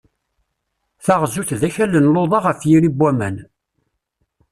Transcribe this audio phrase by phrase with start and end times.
[1.05, 3.35] Taɣzut d akal n luḍa ɣef yiri n waman.